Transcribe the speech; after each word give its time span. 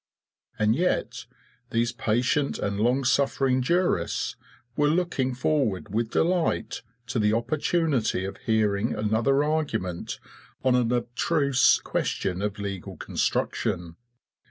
And 0.57 0.75
yet 0.75 1.27
these 1.69 1.91
patient 1.91 2.57
and 2.57 2.79
long 2.79 3.03
suffering 3.03 3.61
jurists 3.61 4.35
were 4.75 4.87
looking 4.87 5.35
forward 5.35 5.93
with 5.93 6.09
delight 6.09 6.81
to 7.05 7.19
the 7.19 7.33
opportunity 7.33 8.25
of 8.25 8.37
hearing 8.37 8.95
another 8.95 9.43
argument 9.43 10.17
on 10.63 10.73
an 10.73 10.91
abstruse 10.91 11.77
question 11.79 12.41
of 12.41 12.57
legal 12.57 12.97
construction! 12.97 13.95